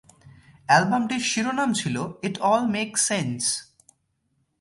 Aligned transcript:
অ্যালবামটির 0.69 1.23
শিরোনাম 1.23 1.69
ছিল 1.73 1.95
"it 2.23 2.35
all 2.41 2.63
makes 2.67 3.01
sense". 3.07 3.41